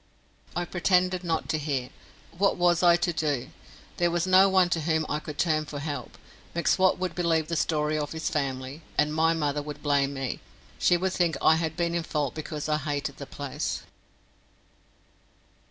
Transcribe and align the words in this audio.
I 0.55 0.65
pretended 0.65 1.23
not 1.23 1.47
to 1.49 1.59
hear. 1.59 1.91
What 2.35 2.57
was 2.57 2.81
I 2.81 2.95
to 2.95 3.13
do? 3.13 3.51
There 3.97 4.09
was 4.09 4.25
no 4.25 4.49
one 4.49 4.67
to 4.71 4.81
whom 4.81 5.05
I 5.07 5.19
could 5.19 5.37
turn 5.37 5.65
for 5.65 5.77
help. 5.77 6.17
M'Swat 6.55 6.97
would 6.97 7.13
believe 7.13 7.49
the 7.49 7.55
story 7.55 7.99
of 7.99 8.11
his 8.11 8.27
family, 8.27 8.81
and 8.97 9.13
my 9.13 9.33
mother 9.35 9.61
would 9.61 9.83
blame 9.83 10.15
me. 10.15 10.39
She 10.79 10.97
would 10.97 11.13
think 11.13 11.37
I 11.39 11.57
had 11.57 11.77
been 11.77 11.93
in 11.93 12.01
fault 12.01 12.33
because 12.33 12.67
I 12.67 12.77
hated 12.79 13.17
the 13.17 13.27
place. 13.27 13.83